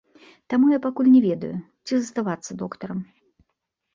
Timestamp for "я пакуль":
0.71-1.09